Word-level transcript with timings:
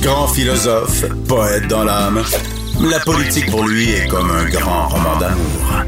Grand 0.00 0.28
philosophe, 0.28 1.04
poète 1.28 1.68
dans 1.68 1.84
l'âme, 1.84 2.22
la 2.80 3.00
politique 3.00 3.50
pour 3.50 3.66
lui 3.66 3.90
est 3.90 4.08
comme 4.08 4.30
un 4.30 4.44
grand 4.48 4.88
roman 4.88 5.16
d'amour. 5.18 5.84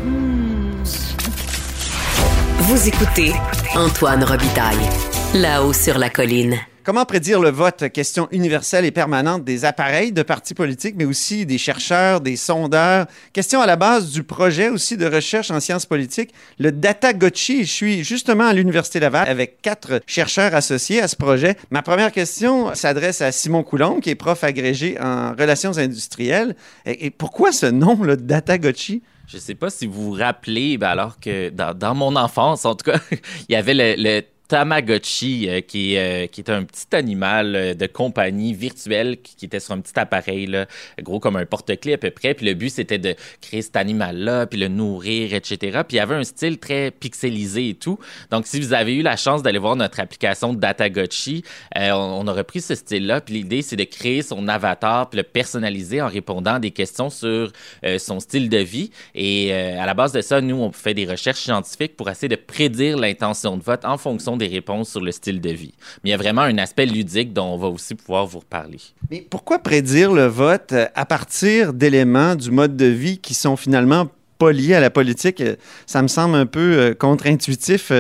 Vous 2.59 2.89
écoutez 2.89 3.33
Antoine 3.75 4.25
Robitaille, 4.25 4.89
là-haut 5.35 5.73
sur 5.73 5.99
la 5.99 6.11
colline. 6.11 6.59
Comment 6.83 7.05
prédire 7.05 7.41
le 7.41 7.51
vote? 7.51 7.91
Question 7.93 8.27
universelle 8.31 8.87
et 8.87 8.91
permanente 8.91 9.45
des 9.45 9.67
appareils 9.67 10.13
de 10.13 10.23
partis 10.23 10.55
politiques, 10.55 10.95
mais 10.97 11.05
aussi 11.05 11.45
des 11.45 11.59
chercheurs, 11.59 12.23
des 12.23 12.37
sondeurs. 12.37 13.07
Question 13.35 13.61
à 13.61 13.67
la 13.67 13.77
base 13.77 14.13
du 14.13 14.23
projet 14.23 14.71
aussi 14.71 14.97
de 14.97 15.05
recherche 15.05 15.51
en 15.51 15.61
sciences 15.61 15.85
politiques, 15.85 16.31
le 16.59 16.73
Data 16.73 17.13
Gotchi. 17.13 17.65
Je 17.65 17.71
suis 17.71 18.03
justement 18.03 18.47
à 18.47 18.55
l'Université 18.55 18.99
Laval 18.99 19.29
avec 19.29 19.61
quatre 19.61 20.01
chercheurs 20.07 20.55
associés 20.55 21.03
à 21.03 21.09
ce 21.09 21.17
projet. 21.17 21.57
Ma 21.71 21.83
première 21.83 22.13
question 22.13 22.75
s'adresse 22.75 23.21
à 23.21 23.31
Simon 23.31 23.63
Coulombe, 23.63 24.01
qui 24.01 24.09
est 24.09 24.15
prof 24.15 24.43
agrégé 24.43 24.99
en 24.99 25.35
relations 25.39 25.77
industrielles. 25.77 26.57
Et, 26.87 27.11
pourquoi 27.11 27.53
ce 27.53 27.67
nom, 27.67 28.03
le 28.03 28.17
Data 28.17 28.57
Gotchi? 28.57 29.03
Je 29.29 29.37
ne 29.37 29.43
sais 29.43 29.55
pas 29.55 29.69
si 29.69 29.87
vous 29.87 30.03
vous 30.03 30.13
rappelez, 30.13 30.79
ben 30.79 30.89
alors 30.89 31.21
que 31.21 31.51
dans, 31.51 31.95
mon 31.95 32.17
enfance, 32.17 32.65
en 32.65 32.75
tout 32.75 32.91
cas, 32.91 33.01
il 33.49 33.53
y 33.53 33.57
avait 33.57 33.75
le 33.75 34.23
Tamagotchi, 34.51 35.49
euh, 35.49 35.61
qui, 35.61 35.97
euh, 35.97 36.27
qui 36.27 36.41
est 36.41 36.51
un 36.51 36.65
petit 36.65 36.89
animal 36.91 37.55
euh, 37.55 37.73
de 37.73 37.87
compagnie 37.87 38.53
virtuel 38.53 39.19
qui, 39.23 39.45
était 39.45 39.61
sur 39.61 39.75
un 39.75 39.81
petit 39.81 39.97
appareil, 39.97 40.47
là, 40.47 40.67
gros 41.01 41.21
comme 41.21 41.37
un 41.37 41.47
porte-clés 41.47 41.93
à 41.93 41.99
peu 41.99 42.11
près. 42.11 42.35
Puis 42.35 42.47
le 42.47 42.55
but, 42.55 42.71
c'était 42.71 42.99
de 42.99 43.15
créer 43.41 43.63
cet 43.63 43.77
animal-là, 43.77 44.47
puis 44.47 44.59
le 44.59 44.67
nourrir, 44.67 45.35
etc. 45.35 45.83
Puis 45.87 45.95
il 45.95 45.97
y 45.99 46.01
avait 46.01 46.17
un 46.17 46.25
style 46.25 46.59
très 46.59 46.91
pixelisé 46.91 47.69
et 47.69 47.75
tout. 47.75 48.01
Donc, 48.33 48.49
si 48.49 48.59
vous 48.59 48.73
avez 48.73 48.97
eu 48.97 49.03
la 49.03 49.17
chance 49.17 49.45
d'aller 49.45 49.61
voir 49.61 49.77
notre 49.77 50.01
application 50.01 50.53
Datagotchi, 50.53 51.45
on, 51.77 52.27
a 52.27 52.33
repris 52.33 52.61
ce 52.61 52.75
style-là. 52.75 53.21
Puis 53.21 53.35
l'idée, 53.35 53.63
c'est 53.63 53.77
de 53.77 53.85
créer 53.85 54.23
son 54.23 54.49
avatar, 54.49 55.11
puis 55.11 55.19
le 55.19 55.23
personnaliser 55.23 56.03
en 56.03 56.09
répondant 56.09 56.55
à 56.55 56.59
des 56.59 56.73
questions 56.73 57.09
sur 57.09 57.53
son 57.99 58.19
style 58.19 58.49
de 58.49 58.59
vie. 58.59 58.91
Et 59.15 59.53
à 59.53 59.87
la 59.87 59.95
base 59.95 60.11
de 60.11 60.23
ça, 60.23 60.41
nous, 60.41 60.57
on 60.57 60.73
fait 60.73 60.95
des 60.95 61.07
recherches 61.07 61.41
scientifiques 61.41 61.97
pour 61.97 62.11
essayer 62.11 62.29
de 62.29 62.37
prédire 62.37 62.99
l'intention 62.99 63.57
de 63.57 63.63
vote 63.63 63.85
en 63.85 63.97
fonction 63.97 64.40
des 64.41 64.49
réponses 64.49 64.91
sur 64.91 65.01
le 65.01 65.13
style 65.13 65.41
de 65.41 65.51
vie. 65.51 65.75
Mais 66.03 66.11
il 66.11 66.13
y 66.13 66.15
a 66.15 66.17
vraiment 66.17 66.43
un 66.43 66.59
aspect 66.59 66.87
ludique 66.87 67.33
dont 67.33 67.55
on 67.55 67.57
va 67.57 67.69
aussi 67.69 67.95
pouvoir 67.95 68.27
vous 68.27 68.41
reparler. 68.41 68.79
Mais 69.11 69.25
pourquoi 69.29 69.61
prédire 69.61 70.13
le 70.13 70.27
vote 70.27 70.73
euh, 70.73 70.87
à 70.95 71.07
partir 71.07 71.73
d'éléments 71.73 72.35
du 72.35 72.51
mode 72.51 72.77
de 72.77 72.87
vie 72.87 73.19
qui 73.19 73.35
sont 73.35 73.57
finalement 73.57 74.09
pas 74.39 74.53
liés 74.53 74.75
à 74.75 74.81
la 74.81 74.91
politique? 74.91 75.41
Euh, 75.41 75.57
ça 75.87 76.03
me 76.03 76.09
semble 76.09 76.35
un 76.35 76.47
peu 76.47 76.61
euh, 76.61 76.95
contre-intuitif. 76.95 77.93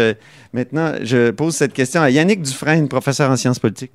Maintenant, 0.52 0.94
je 1.02 1.30
pose 1.30 1.54
cette 1.54 1.72
question 1.72 2.00
à 2.02 2.10
Yannick 2.10 2.42
Dufresne, 2.42 2.88
professeur 2.88 3.30
en 3.30 3.36
sciences 3.36 3.58
politiques. 3.58 3.92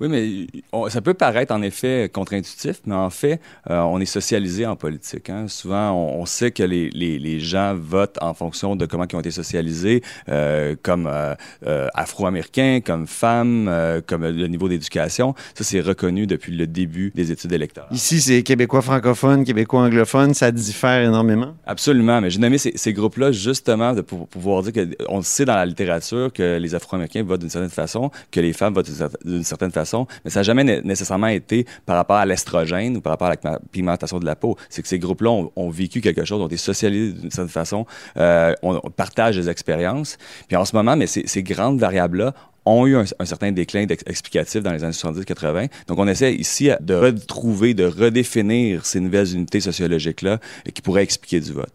Oui, 0.00 0.08
mais 0.08 0.90
ça 0.90 1.00
peut 1.00 1.14
paraître 1.14 1.52
en 1.52 1.60
effet 1.62 2.08
contre-intuitif, 2.12 2.80
mais 2.86 2.94
en 2.94 3.10
fait, 3.10 3.40
euh, 3.68 3.80
on 3.80 4.00
est 4.00 4.06
socialisé 4.06 4.64
en 4.64 4.76
politique. 4.76 5.28
Hein. 5.28 5.46
Souvent, 5.48 5.92
on, 5.92 6.24
sait 6.24 6.52
que 6.52 6.62
les, 6.62 6.90
les, 6.90 7.18
les, 7.18 7.40
gens 7.40 7.74
votent 7.74 8.18
en 8.20 8.34
fonction 8.34 8.76
de 8.76 8.86
comment 8.86 9.06
ils 9.10 9.16
ont 9.16 9.20
été 9.20 9.30
socialisés, 9.30 10.02
euh, 10.28 10.76
comme 10.82 11.08
euh, 11.10 11.88
afro-américains, 11.94 12.80
comme 12.84 13.06
femmes, 13.06 13.70
comme 14.06 14.24
le 14.24 14.46
niveau 14.46 14.68
d'éducation. 14.68 15.34
Ça, 15.54 15.64
c'est 15.64 15.80
reconnu 15.80 16.26
depuis 16.26 16.56
le 16.56 16.66
début 16.66 17.12
des 17.14 17.32
études 17.32 17.52
électorales. 17.52 17.92
Ici, 17.92 18.20
c'est 18.20 18.42
québécois 18.42 18.82
francophones, 18.82 19.44
québécois 19.44 19.80
anglophones, 19.80 20.34
ça 20.34 20.52
diffère 20.52 21.02
énormément. 21.02 21.54
Absolument, 21.66 22.20
mais 22.20 22.30
j'ai 22.30 22.38
nommé 22.38 22.58
ces, 22.58 22.72
ces 22.76 22.92
groupes-là 22.92 23.32
justement 23.32 23.94
de, 23.94 24.02
pour, 24.02 24.28
pouvoir 24.28 24.62
dire 24.62 24.86
qu'on 25.06 25.22
sait 25.22 25.44
dans 25.44 25.56
la 25.56 25.66
littérature 25.66 26.32
que 26.32 26.58
les 26.58 26.74
afro-américains 26.74 27.22
votent 27.22 27.40
d'une 27.40 27.50
certaine 27.50 27.70
façon, 27.70 28.10
que 28.30 28.40
les 28.40 28.52
femmes 28.52 28.74
votent 28.74 28.90
d'une 29.24 29.44
certaine 29.44 29.72
façon 29.72 29.87
mais 30.24 30.30
ça 30.30 30.40
n'a 30.40 30.44
jamais 30.44 30.64
nécessairement 30.82 31.28
été 31.28 31.66
par 31.86 31.96
rapport 31.96 32.16
à 32.16 32.26
l'estrogène 32.26 32.96
ou 32.96 33.00
par 33.00 33.12
rapport 33.12 33.28
à 33.28 33.34
la 33.42 33.58
pigmentation 33.72 34.18
de 34.18 34.26
la 34.26 34.36
peau. 34.36 34.56
C'est 34.68 34.82
que 34.82 34.88
ces 34.88 34.98
groupes-là 34.98 35.30
ont, 35.54 35.70
vécu 35.70 36.00
quelque 36.00 36.24
chose, 36.24 36.40
ont 36.40 36.46
été 36.46 36.56
socialisés 36.56 37.12
d'une 37.12 37.30
certaine 37.30 37.48
façon, 37.48 37.86
euh, 38.16 38.54
on, 38.62 38.78
partage 38.90 39.36
des 39.36 39.48
expériences. 39.48 40.16
Puis 40.48 40.56
en 40.56 40.64
ce 40.64 40.74
moment, 40.74 40.96
mais 40.96 41.06
ces, 41.06 41.42
grandes 41.42 41.78
variables-là 41.78 42.34
ont 42.64 42.86
eu 42.86 42.96
un, 42.96 43.24
certain 43.24 43.52
déclin 43.52 43.86
explicatif 44.06 44.62
dans 44.62 44.72
les 44.72 44.84
années 44.84 44.92
70-80. 44.92 45.68
Donc, 45.86 45.98
on 45.98 46.06
essaie 46.06 46.34
ici 46.34 46.70
de 46.80 46.94
retrouver, 46.94 47.74
de 47.74 47.84
redéfinir 47.84 48.84
ces 48.84 49.00
nouvelles 49.00 49.34
unités 49.34 49.60
sociologiques-là 49.60 50.38
qui 50.74 50.82
pourraient 50.82 51.02
expliquer 51.02 51.40
du 51.40 51.52
vote. 51.52 51.72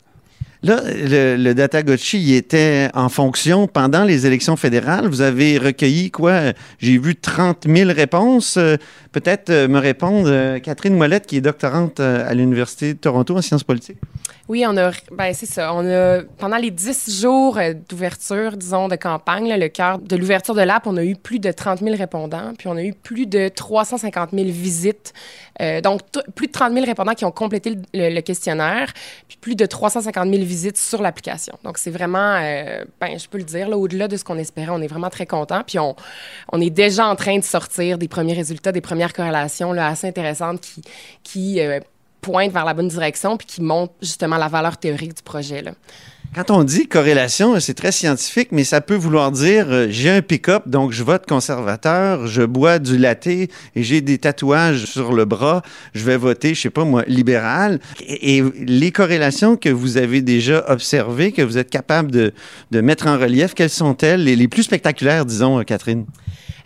Là, 0.64 0.82
le, 0.86 1.36
le 1.36 1.54
Datagotchi, 1.54 2.22
il 2.22 2.36
était 2.36 2.90
en 2.94 3.10
fonction 3.10 3.68
pendant 3.68 4.06
les 4.06 4.26
élections 4.26 4.56
fédérales. 4.56 5.08
Vous 5.08 5.20
avez 5.20 5.58
recueilli 5.58 6.10
quoi? 6.10 6.54
J'ai 6.80 6.98
vu 6.98 7.18
30 7.18 7.66
000 7.68 7.92
réponses. 7.92 8.56
Euh, 8.56 8.78
peut-être 9.12 9.50
euh, 9.50 9.68
me 9.68 9.78
répondre 9.78 10.30
euh, 10.30 10.60
Catherine 10.60 10.96
Mollette, 10.96 11.28
qui 11.28 11.36
est 11.36 11.42
doctorante 11.42 12.00
à 12.00 12.34
l'Université 12.34 12.94
de 12.94 12.98
Toronto 12.98 13.36
en 13.36 13.42
sciences 13.42 13.66
politiques. 13.66 13.98
Oui, 14.50 14.66
on 14.68 14.76
a, 14.78 14.92
ben 15.12 15.34
c'est 15.34 15.46
ça. 15.46 15.74
On 15.74 15.86
a, 15.90 16.22
pendant 16.38 16.58
les 16.58 16.72
10 16.72 17.22
jours 17.22 17.58
d'ouverture, 17.90 18.58
disons, 18.58 18.88
de 18.88 18.96
campagne, 18.96 19.54
le 19.58 19.68
cœur 19.70 20.00
de 20.00 20.16
l'ouverture 20.16 20.54
de 20.54 20.62
l'app, 20.62 20.86
on 20.86 20.98
a 20.98 21.04
eu 21.04 21.16
plus 21.16 21.40
de 21.40 21.52
30 21.52 21.80
000 21.80 21.96
répondants, 21.96 22.54
puis 22.58 22.68
on 22.68 22.76
a 22.76 22.84
eu 22.84 22.94
plus 22.94 23.26
de 23.26 23.48
350 23.48 24.32
000 24.32 24.46
visites. 24.46 25.14
donc, 25.82 26.02
plus 26.36 26.48
de 26.48 26.52
30 26.52 26.74
000 26.74 26.86
répondants 26.86 27.14
qui 27.14 27.26
ont 27.26 27.32
complété 27.32 27.78
le, 27.94 28.20
questionnaire, 28.22 28.92
puis 29.28 29.38
plus 29.38 29.56
de 29.56 29.66
350 29.66 30.30
000 30.30 30.44
visites 30.44 30.78
sur 30.78 31.02
l'application. 31.02 31.58
Donc, 31.64 31.78
c'est 31.78 31.92
vraiment, 31.92 32.38
euh, 32.42 32.84
ben, 33.00 33.18
je 33.18 33.28
peux 33.28 33.38
le 33.38 33.44
dire, 33.44 33.70
au-delà 33.70 34.08
de 34.08 34.18
ce 34.18 34.24
qu'on 34.24 34.38
espérait, 34.38 34.72
on 34.72 34.82
est 34.82 34.88
vraiment 34.88 35.10
très 35.10 35.26
content. 35.26 35.64
Puis, 35.66 35.80
on, 35.80 35.96
on 36.52 36.60
est 36.60 36.70
déjà 36.70 37.08
en 37.08 37.16
train 37.16 37.38
de 37.38 37.44
sortir 37.44 37.98
des 37.98 38.08
premiers 38.08 38.34
résultats, 38.34 38.72
des 38.72 38.82
premières 38.82 39.14
corrélations 39.14 39.74
là, 39.74 39.88
assez 39.88 40.08
intéressantes 40.08 40.62
qui, 40.62 40.82
qui 41.24 41.62
euh, 41.62 41.80
pointent 42.24 42.52
vers 42.52 42.66
la 42.66 42.74
bonne 42.74 42.88
direction 42.88 43.38
puis 43.38 43.46
qui 43.46 43.62
montrent 43.62 43.94
justement 44.02 44.38
la 44.38 44.48
valeur 44.48 44.78
théorique 44.78 45.14
du 45.16 45.22
projet. 45.22 45.62
Là. 45.62 45.74
Quand 46.34 46.50
on 46.50 46.64
dit 46.64 46.88
corrélation, 46.88 47.60
c'est 47.60 47.76
très 47.76 47.92
scientifique, 47.92 48.48
mais 48.52 48.64
ça 48.64 48.82
peut 48.82 48.96
vouloir 48.96 49.32
dire 49.32 49.68
euh, 49.70 49.88
j'ai 49.92 50.10
un 50.10 50.24
pick-up, 50.24 50.64
donc 50.66 50.92
je 50.92 51.04
vote 51.04 51.28
conservateur, 51.28 52.26
je 52.26 52.42
bois 52.42 52.80
du 52.80 52.98
latte 52.98 53.28
et 53.28 53.50
j'ai 53.76 54.02
des 54.02 54.18
tatouages 54.18 54.86
sur 54.86 55.14
le 55.14 55.26
bras, 55.26 55.62
je 55.94 56.04
vais 56.04 56.18
voter, 56.18 56.56
je 56.56 56.62
sais 56.62 56.70
pas 56.72 56.86
moi, 56.86 57.04
libéral. 57.06 57.80
Et, 58.08 58.42
les 58.66 58.92
corrélations 58.92 59.58
que 59.58 59.70
vous 59.70 59.98
avez 59.98 60.24
déjà 60.24 60.66
observées, 60.70 61.34
que 61.34 61.44
vous 61.44 61.60
êtes 61.60 61.70
capable 61.70 62.10
de, 62.10 62.34
de 62.72 62.82
mettre 62.82 63.06
en 63.06 63.20
relief, 63.20 63.54
quelles 63.54 63.70
sont-elles, 63.70 64.24
les, 64.24 64.36
les 64.36 64.48
plus 64.48 64.64
spectaculaires, 64.64 65.28
disons, 65.28 65.64
Catherine? 65.64 66.06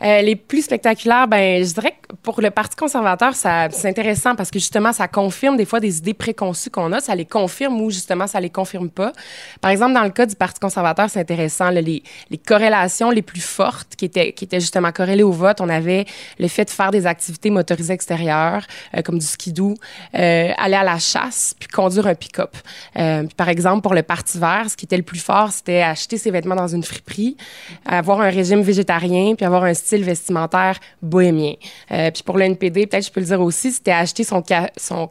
Euh, 0.04 0.22
les 0.22 0.36
plus 0.36 0.64
spectaculaires, 0.64 1.28
ben, 1.28 1.64
je 1.64 1.74
dirais 1.74 1.92
que 1.92 2.16
pour 2.22 2.42
le 2.42 2.52
Parti 2.52 2.76
conservateur, 2.76 3.36
ça, 3.36 3.70
c'est 3.72 3.90
intéressant 3.90 4.36
parce 4.36 4.52
que 4.52 4.60
justement, 4.60 4.94
ça 4.94 5.08
confirme 5.08 5.58
des 5.58 5.66
fois 5.66 5.80
des 5.80 5.98
idées 5.98 6.14
préconçues 6.14 6.70
qu'on 6.70 6.92
a. 6.92 7.00
Ça 7.00 7.16
les 7.16 7.26
confirme 7.26 7.82
ou 7.82 7.90
justement, 7.90 8.28
ça 8.28 8.40
les 8.40 8.50
confirme 8.50 8.90
pas. 8.90 9.14
Par 9.62 9.72
exemple, 9.72 9.94
dans 9.94 10.04
le 10.04 10.10
cas 10.10 10.26
du 10.26 10.36
Parti 10.36 10.60
conservateur, 10.60 11.10
c'est 11.10 11.20
intéressant. 11.20 11.70
les, 11.70 12.04
les, 12.30 12.38
corrélations 12.38 13.10
les 13.10 13.22
plus 13.22 13.42
fortes 13.42 13.96
qui 13.96 14.06
étaient, 14.06 14.32
qui 14.34 14.46
étaient 14.46 14.60
justement 14.60 14.92
corrélées 14.92 15.24
au 15.24 15.32
vote, 15.32 15.62
on 15.62 15.70
avait 15.70 16.06
le 16.40 16.48
fait 16.48 16.66
de 16.66 16.70
faire 16.70 16.92
des 16.92 17.06
activités 17.06 17.50
motorisées 17.50 17.94
extérieures, 17.94 18.66
euh, 18.96 19.02
comme 19.02 19.20
du 19.20 19.26
skidoo, 19.26 19.74
euh, 20.16 20.52
aller 20.58 20.76
à 20.76 20.84
la 20.84 21.00
chasse, 21.00 21.56
puis 21.58 21.68
conduire 21.68 22.08
un 22.08 22.16
pick-up. 22.16 22.56
Euh, 22.98 23.24
par 23.36 23.50
exemple, 23.50 23.82
pour 23.82 23.94
le 23.94 24.04
Parti 24.04 24.38
vert, 24.38 24.66
ce 24.70 24.78
qui 24.78 24.86
était 24.86 24.98
le 24.98 25.04
plus 25.04 25.20
fort, 25.20 25.52
c'était 25.52 25.82
acheter 25.82 26.18
ses 26.18 26.32
vêtements 26.32 26.56
dans 26.56 26.68
une 26.68 26.84
friperie, 26.84 27.38
avoir 27.86 28.22
un 28.22 28.30
régime 28.30 28.62
végétarien, 28.62 29.36
puis 29.36 29.46
avoir 29.46 29.64
un 29.64 29.74
vestimentaire 29.96 30.80
bohémien. 31.02 31.54
Euh, 31.92 32.12
puis 32.12 32.24
pour 32.24 32.38
le 32.38 32.46
NPD, 32.46 32.88
peut-être 32.88 33.06
je 33.06 33.12
peux 33.12 33.20
le 33.20 33.26
dire 33.26 33.42
aussi, 33.42 33.72
c'était 33.72 33.92
acheter 33.92 34.24
son, 34.24 34.42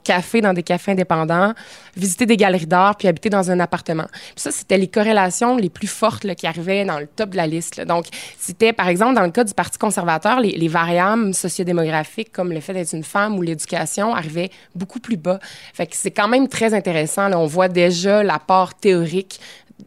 café 0.05 0.41
dans 0.41 0.53
des 0.53 0.63
cafés 0.63 0.93
indépendants, 0.93 1.55
visiter 1.97 2.27
des 2.27 2.37
galeries 2.37 2.67
d'art, 2.67 2.97
puis 2.97 3.09
habiter 3.09 3.31
dans 3.31 3.51
un 3.51 3.61
appartement. 3.61 4.07
Puis 4.13 4.35
ça, 4.37 4.51
c'était 4.51 4.79
les 4.79 4.89
corrélations 4.89 5.57
les 5.57 5.71
plus 5.71 5.87
fortes 5.87 6.27
qui 6.35 6.47
arrivaient 6.47 6.85
dans 6.85 6.99
le 6.99 7.07
top 7.07 7.31
de 7.31 7.37
la 7.37 7.47
liste. 7.47 7.81
Donc, 7.81 8.07
c'était, 8.39 8.73
par 8.73 8.89
exemple, 8.89 9.15
dans 9.15 9.23
le 9.23 9.31
cas 9.31 9.45
du 9.45 9.55
Parti 9.55 9.79
conservateur, 9.79 10.41
les, 10.41 10.53
les 10.53 10.69
variables 10.69 11.33
sociodémographiques, 11.35 12.33
comme 12.33 12.53
le 12.53 12.61
fait 12.61 12.75
d'être 12.75 12.93
une 12.93 13.05
femme 13.05 13.39
ou 13.39 13.43
l'éducation, 13.43 14.15
arrivaient 14.15 14.51
beaucoup 14.75 15.01
plus 15.01 15.17
bas. 15.17 15.39
Fait 15.73 15.87
que 15.87 15.97
c'est 15.97 16.11
quand 16.11 16.29
même 16.29 16.49
très 16.49 16.75
intéressant. 16.75 17.33
On 17.33 17.47
voit 17.47 17.69
déjà 17.69 18.23
l'apport 18.23 18.75
théorique 18.75 19.41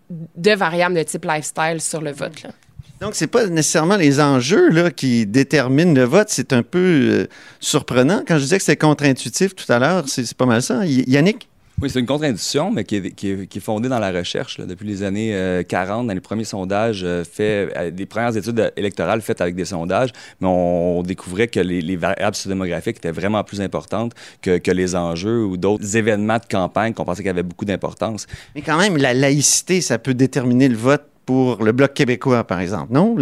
de 0.10 0.52
variables 0.52 0.96
de 0.96 1.04
type 1.04 1.26
lifestyle 1.26 1.82
sur 1.82 2.02
le 2.02 2.12
vote. 2.12 2.46
Donc, 3.02 3.16
c'est 3.16 3.28
pas 3.28 3.48
nécessairement 3.48 3.96
les 3.96 4.20
enjeux 4.20 4.70
là, 4.70 4.92
qui 4.92 5.26
déterminent 5.26 5.94
le 5.94 6.04
vote. 6.04 6.28
C'est 6.30 6.52
un 6.52 6.64
peu 6.64 6.80
euh, 6.80 7.28
surprenant. 7.62 8.24
Quand 8.28 8.38
je 8.38 8.44
disais 8.44 8.58
que 8.58 8.64
c'est 8.64 8.76
contre-intuitif 8.76 9.56
tout 9.56 9.72
à 9.72 9.80
l'heure, 9.80 10.04
c'est 10.08 10.34
pas 10.34 10.46
mal 10.46 10.62
ça. 10.62 10.86
Yannick? 10.86 11.48
Oui, 11.82 11.90
c'est 11.90 12.02
une 12.02 12.06
contre-intuition, 12.06 12.72
mais 12.72 12.84
qui 12.84 12.98
est, 12.98 13.12
qui, 13.12 13.30
est, 13.30 13.60
fondée 13.62 13.88
dans 13.88 14.00
la 14.00 14.12
recherche. 14.12 14.58
Là. 14.58 14.66
Depuis 14.66 14.86
les 14.86 15.02
années 15.02 15.64
40, 15.66 16.04
euh, 16.04 16.08
dans 16.10 16.14
les 16.14 16.20
premiers 16.20 16.44
sondages 16.44 17.04
euh, 17.06 17.24
faits, 17.24 17.96
des 17.96 18.06
premières 18.06 18.36
études 18.36 18.74
électorales 18.76 19.22
faites 19.22 19.40
avec 19.40 19.56
des 19.56 19.64
sondages, 19.64 20.10
mais 20.42 20.48
on, 20.50 21.02
découvrait 21.04 21.48
que 21.48 21.62
les, 21.62 21.80
les 21.80 21.96
variables 21.96 22.36
démographiques 22.46 22.98
étaient 22.98 23.12
vraiment 23.12 23.46
plus 23.46 23.62
importantes 23.62 24.12
que, 24.42 24.58
que 24.58 24.72
les 24.72 24.98
enjeux 24.98 25.46
ou 25.46 25.56
d'autres 25.56 25.96
événements 25.96 26.38
de 26.38 26.46
campagne 26.52 26.94
qu'on 26.94 27.06
pensait 27.06 27.22
qu'ils 27.22 27.32
avaient 27.32 27.44
beaucoup 27.44 27.64
d'importance. 27.64 28.28
Mais 28.56 28.62
quand 28.62 28.78
même, 28.78 28.98
la 28.98 29.14
laïcité, 29.14 29.80
ça 29.80 29.98
peut 30.00 30.14
déterminer 30.14 30.68
le 30.68 30.76
vote 30.76 31.06
pour 31.30 31.64
le 31.64 31.74
Bloc 31.74 31.94
québécois, 31.94 32.44
par 32.44 32.60
exemple, 32.60 32.92
non? 32.92 33.16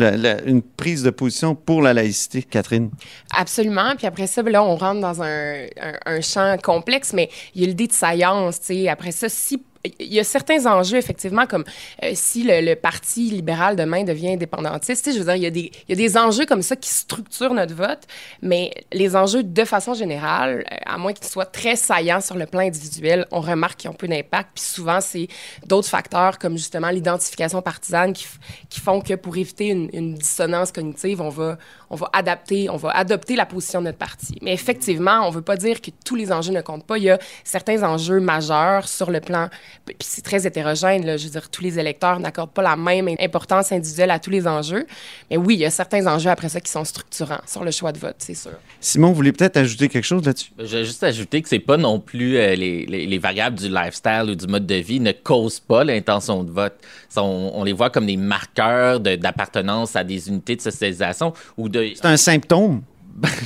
Une 0.45 0.62
prise 0.62 1.04
de 1.04 1.09
position 1.09 1.56
pour 1.56 1.81
la 1.81 1.94
laïcité, 1.94 2.42
Catherine. 2.42 2.89
Absolument. 3.36 3.95
Puis 3.98 4.07
après 4.07 4.27
ça, 4.27 4.44
ben 4.44 4.51
là, 4.54 4.63
on 4.63 4.77
rentre 4.77 5.01
dans 5.01 5.21
un, 5.21 5.65
un- 6.06 6.21
champ 6.21 6.56
complexe, 6.63 7.12
mais 7.12 7.30
il 7.54 7.62
y 7.62 7.63
a 7.65 7.68
l'idée 7.68 7.88
de 7.88 7.92
saillance. 7.92 8.62
tu. 8.62 8.88
Après 8.88 9.12
ça, 9.12 9.27
si 9.27 9.62
il 9.83 10.13
y 10.13 10.19
a 10.19 10.24
certains 10.24 10.65
enjeux, 10.65 10.97
effectivement, 10.97 11.45
comme 11.45 11.63
euh, 12.03 12.12
si 12.13 12.44
le, 12.44 12.75
Parti 12.75 13.29
libéral 13.29 13.75
demain 13.75 14.03
devient 14.03 14.33
indépendantiste. 14.33 15.12
Je 15.12 15.18
veux 15.18 15.25
dire, 15.25 15.35
il 15.35 15.44
y, 15.44 15.45
a 15.45 15.50
des, 15.50 15.71
il 15.88 15.89
y 15.89 15.94
a 15.94 15.95
des 15.95 16.18
enjeux 16.18 16.45
comme 16.45 16.62
ça 16.62 16.75
qui 16.75 16.89
structurent 16.89 17.53
notre 17.53 17.74
vote, 17.74 18.01
mais 18.41 18.71
les 18.91 19.15
enjeux, 19.15 19.44
de 19.44 19.65
façon 19.65 19.94
générale, 19.94 20.65
euh, 20.71 20.75
à 20.85 20.97
moins 20.97 21.13
qu'ils 21.13 21.27
soient 21.27 21.45
très 21.45 21.75
saillants 21.75 22.21
sur 22.21 22.35
le 22.35 22.45
plan 22.45 22.62
individuel, 22.62 23.25
on 23.31 23.41
remarque 23.41 23.79
qu'ils 23.79 23.89
ont 23.89 23.94
peu 23.94 24.07
d'impact. 24.07 24.50
Puis 24.56 24.63
souvent, 24.63 25.01
c'est 25.01 25.27
d'autres 25.65 25.88
facteurs 25.88 26.38
comme 26.38 26.57
justement 26.57 26.89
l'identification 26.89 27.62
partisane 27.62 28.13
qui, 28.13 28.27
qui 28.69 28.80
font 28.80 29.01
que 29.01 29.15
pour 29.15 29.35
éviter 29.38 29.68
une, 29.68 29.89
une 29.94 30.13
dissonance 30.15 30.71
cognitive, 30.71 31.21
on 31.21 31.30
va, 31.30 31.57
on 31.89 31.95
va 31.95 32.09
adapter, 32.13 32.69
on 32.69 32.77
va 32.77 32.91
adopter 32.91 33.35
la 33.35 33.45
position 33.45 33.80
de 33.80 33.85
notre 33.85 33.97
parti. 33.97 34.38
Mais 34.41 34.53
effectivement, 34.53 35.21
on 35.23 35.30
ne 35.30 35.35
veut 35.35 35.41
pas 35.41 35.57
dire 35.57 35.81
que 35.81 35.91
tous 36.06 36.15
les 36.15 36.31
enjeux 36.31 36.53
ne 36.53 36.62
comptent 36.62 36.85
pas. 36.85 36.97
Il 36.97 37.06
y 37.06 37.09
a 37.09 37.19
certains 37.44 37.83
enjeux 37.83 38.19
majeurs 38.19 38.88
sur 38.88 39.12
le 39.12 39.19
plan, 39.19 39.50
puis 39.86 39.96
c'est 40.02 40.22
très 40.24 40.46
hétérogène. 40.46 41.06
Là, 41.06 41.18
je 41.18 41.25
veux 41.25 41.31
dire, 41.31 41.50
tous 41.50 41.62
les 41.64 41.80
électeurs 41.80 42.19
n'accordent 42.19 42.52
pas 42.52 42.62
la 42.62 42.75
même 42.75 43.08
importance 43.19 43.72
individuelle 43.72 44.12
à 44.12 44.19
tous 44.19 44.30
les 44.30 44.48
enjeux. 44.48 44.86
Mais 45.31 45.38
oui, 45.38 45.56
il 45.56 45.60
y 45.62 45.66
a 45.66 45.69
certains 45.72 46.06
enjeux 46.08 46.30
après 46.30 46.50
ça 46.50 46.60
qui 46.60 46.72
sont 46.72 46.84
structurants 46.84 47.42
sur 47.46 47.64
le 47.64 47.72
choix 47.72 47.92
de 47.92 48.00
vote, 48.00 48.16
c'est 48.19 48.34
sûr. 48.36 48.52
Simon, 48.80 49.10
vous 49.10 49.16
voulez 49.16 49.31
peut-être 49.31 49.58
ajouter 49.58 49.88
quelque 49.90 50.04
chose 50.06 50.25
là-dessus? 50.25 50.52
Je 50.60 50.78
vais 50.78 50.86
juste 50.86 51.04
ajouter 51.04 51.42
que 51.42 51.50
c'est 51.50 51.60
pas 51.60 51.78
non 51.78 52.00
plus 52.00 52.38
euh, 52.38 52.56
les, 52.56 52.86
les- 52.86 53.06
les 53.08 53.18
variables 53.18 53.58
du 53.58 53.69
lifestyle 53.69 54.25
ou 54.30 54.36
du 54.36 54.48
mode 54.48 54.66
de 54.66 54.75
vie 54.75 55.00
ne 55.00 55.12
causent 55.12 55.60
pas 55.60 55.84
l'intention 55.84 56.44
de 56.44 56.52
vote. 56.52 56.75
Ça, 57.10 57.24
On, 57.24 57.52
on 57.60 57.64
les 57.64 57.74
voit 57.74 57.90
comme 57.90 58.06
des 58.06 58.18
marqueurs 58.18 59.00
de- 59.00 59.16
d'appartenance 59.16 59.96
à 59.96 60.04
des 60.04 60.28
unités 60.30 60.56
de 60.56 60.62
socialisation 60.62 61.34
ou 61.58 61.69
de 61.69 61.92
C'est 61.96 62.06
un 62.06 62.18
symptôme. 62.18 62.81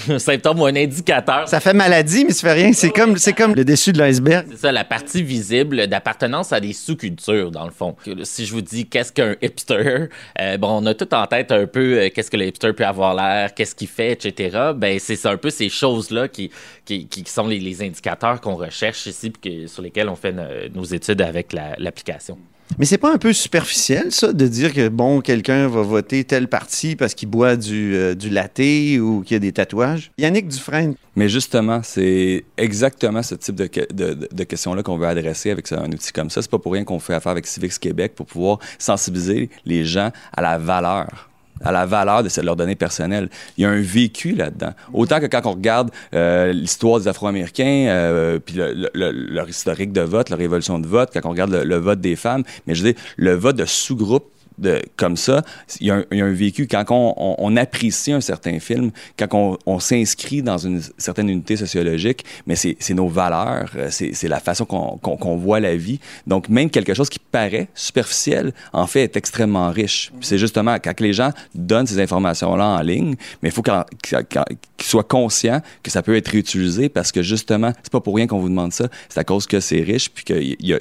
Un 0.10 0.20
symptôme 0.20 0.60
ou 0.60 0.66
un 0.66 0.76
indicateur. 0.76 1.48
Ça 1.48 1.60
fait 1.60 1.74
maladie, 1.74 2.26
mais 2.26 2.34
ça 2.34 2.50
fait 2.50 2.54
rien. 2.64 2.74
C'est 2.74 2.90
comme, 2.90 3.18
c'est 3.18 3.34
comme 3.34 3.56
le 3.56 3.64
dessus 3.64 3.94
de 3.94 4.00
l'iceberg. 4.00 4.46
C'est 4.52 4.58
ça, 4.58 4.72
la 4.72 4.84
partie 4.84 5.24
visible 5.24 5.88
d'appartenance 5.88 6.52
à 6.52 6.60
des 6.60 6.74
sous-cultures, 6.74 7.52
dans 7.52 7.66
le 7.66 7.72
fond. 7.72 7.96
Si 8.24 8.46
je 8.46 8.52
vous 8.52 8.62
dis 8.62 8.88
qu'est-ce 8.88 9.12
qu'un 9.14 9.36
hipster, 9.42 10.08
euh, 10.40 10.58
bon, 10.58 10.82
on 10.82 10.86
a 10.86 10.94
tout 10.94 11.14
en 11.14 11.26
tête 11.26 11.52
un 11.52 11.68
peu 11.68 12.00
euh, 12.00 12.10
qu'est-ce 12.14 12.30
que 12.30 12.38
le 12.38 12.48
hipster 12.48 12.74
peut 12.74 12.86
avoir 12.86 13.14
l'air, 13.16 13.54
qu'est-ce 13.54 13.76
qu'il 13.76 13.88
fait, 13.88 14.12
etc. 14.12 14.72
Ben, 14.76 15.00
c'est 15.00 15.26
un 15.26 15.38
peu 15.38 15.50
ces 15.50 15.70
choses-là 15.70 16.28
qui, 16.28 16.52
qui, 16.86 17.08
qui 17.08 17.24
sont 17.26 17.48
les, 17.48 17.60
les 17.60 17.82
indicateurs 17.82 18.42
qu'on 18.42 18.56
recherche 18.56 19.06
ici, 19.06 19.30
puis 19.30 19.62
que- 19.62 19.68
sur 19.68 19.82
lesquels 19.82 20.10
on 20.10 20.16
fait 20.16 20.32
no- 20.34 20.44
nos 20.76 20.84
études 20.84 21.22
avec 21.22 21.54
la- 21.54 21.76
l'application. 21.78 22.38
Mais 22.80 22.86
c'est 22.86 22.98
pas 22.98 23.14
un 23.14 23.18
peu 23.18 23.34
superficiel, 23.34 24.12
ça, 24.12 24.34
de 24.34 24.48
dire 24.48 24.74
que, 24.74 24.88
bon, 24.88 25.22
quelqu'un 25.22 25.68
va 25.68 25.82
voter 25.82 26.24
tel 26.24 26.48
parti 26.48 26.96
parce 26.96 27.14
qu'il 27.14 27.30
boit 27.30 27.56
du, 27.56 27.96
euh, 27.96 28.16
du 28.16 28.30
latte 28.30 28.60
ou 29.00 29.24
qu'il 29.26 29.36
a 29.38 29.40
des 29.40 29.52
tatouages? 29.52 30.12
Yannick 30.18 30.48
Dufresne, 30.48 30.96
Mais 31.16 31.30
justement, 31.30 31.82
c'est 31.84 32.44
exactement 32.58 33.22
ce 33.24 33.36
type 33.36 33.56
de, 33.56 33.70
de, 33.94 34.28
de- 34.32 34.44
questions-là 34.44 34.84
qu'on 34.84 34.98
veut 34.98 35.08
adresser 35.08 35.52
avec 35.52 35.72
un 35.72 35.92
outil 35.92 36.12
comme 36.12 36.30
ça. 36.30 36.42
C'est 36.42 36.52
pas 36.52 36.60
pour 36.60 36.74
rien 36.74 36.84
qu'on 36.84 37.00
fait 37.00 37.14
affaire 37.14 37.32
avec 37.34 37.46
Civics 37.46 37.80
Québec 37.80 38.14
pour 38.16 38.26
pouvoir 38.26 38.60
sensibiliser 38.80 39.50
les 39.66 39.86
gens 39.86 40.12
à 40.36 40.42
la 40.42 40.58
valeur 40.58 41.31
à 41.64 41.72
la 41.72 41.86
valeur 41.86 42.24
de 42.24 42.30
ces- 42.30 42.42
leurs 42.42 42.56
données 42.56 42.76
personnelles. 42.76 43.30
Il 43.58 43.64
y 43.64 43.66
a 43.66 43.70
un 43.70 43.82
vécu 43.82 44.34
là-dedans. 44.34 44.72
Autant 44.94 45.20
que 45.20 45.26
quand 45.28 45.46
on 45.46 45.52
regarde 45.54 45.92
euh, 46.14 46.52
l'histoire 46.54 47.00
des 47.00 47.08
Afro-Américains, 47.08 47.88
euh, 47.90 48.40
puis 48.40 48.56
le- 48.56 48.74
le- 48.74 48.90
le- 48.94 49.12
leur 49.12 49.48
historique 49.50 49.92
de 49.92 50.02
vote, 50.02 50.30
leur 50.30 50.42
évolution 50.42 50.80
de 50.80 50.88
vote, 50.88 51.10
quand 51.14 51.22
on 51.26 51.30
regarde 51.32 51.52
le, 51.54 51.78
vote 51.78 52.00
des 52.02 52.16
femmes, 52.16 52.44
mais 52.68 52.76
je 52.76 52.84
dire, 52.84 52.94
le 53.18 53.34
vote 53.36 53.56
de 53.56 53.66
sous-groupe 53.66 54.26
de, 54.62 54.82
comme 54.96 55.18
ça, 55.18 55.44
il 55.80 55.88
y, 55.88 55.92
a 55.92 56.04
un, 56.12 56.32
vécu. 56.32 56.68
Quand 56.68 56.86
on, 56.90 57.58
apprécie 57.58 58.14
un 58.14 58.22
certain 58.22 58.60
film, 58.60 58.92
quand 59.18 59.58
on, 59.66 59.80
s'inscrit 59.80 60.42
dans 60.42 60.58
une 60.58 60.82
certaine 60.98 61.30
unité 61.30 61.58
sociologique, 61.58 62.24
mais 62.46 62.56
c'est 62.56 62.94
nos 62.94 63.08
valeurs, 63.08 63.72
euh, 63.76 63.90
c'est 63.90 64.28
la 64.28 64.40
façon 64.40 64.66
qu'on 64.66 65.36
voit 65.38 65.60
la 65.60 65.76
vie. 65.76 66.00
Donc, 66.28 66.50
même 66.50 66.70
quelque 66.70 66.94
chose 66.94 67.10
qui 67.10 67.20
paraît 67.20 67.68
superficiel, 67.74 68.54
en 68.74 68.88
fait, 68.88 69.04
est 69.04 69.18
extrêmement 69.18 69.72
riche. 69.72 70.12
C'est 70.22 70.38
justement 70.38 70.76
quand 70.76 71.00
les 71.00 71.14
gens 71.14 71.32
donnent 71.56 71.88
ces 71.88 72.00
informations-là 72.00 72.66
en 72.66 72.82
ligne, 72.82 73.16
mais 73.42 73.50
il 73.50 73.52
faut 73.52 73.64
qu'ils 73.64 74.46
soient 74.80 75.04
conscients 75.04 75.62
que 75.82 75.90
ça 75.90 76.04
peut 76.04 76.16
être 76.16 76.28
réutilisé 76.28 76.90
parce 76.90 77.12
que 77.12 77.24
justement, 77.24 77.74
c'est 77.82 77.92
pas 77.92 78.02
pour 78.02 78.16
rien 78.16 78.28
qu'on 78.28 78.40
vous 78.40 78.50
demande 78.50 78.74
ça, 78.74 78.88
c'est 79.10 79.20
à 79.20 79.24
cause 79.24 79.48
que 79.48 79.60
c'est 79.60 79.82
riche, 79.82 80.12
puis 80.12 80.24